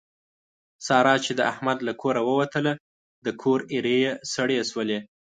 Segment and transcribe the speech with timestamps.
[0.87, 2.73] ساره چې د احمد له کوره ووتله
[3.25, 4.99] د کور ایرې یې سړې شولې.